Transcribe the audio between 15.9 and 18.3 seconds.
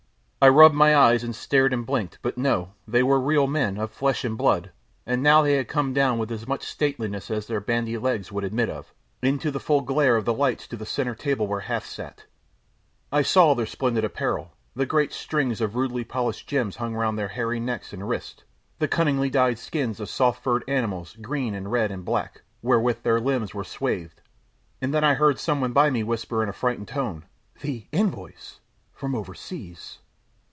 polished gems hung round their hairy necks and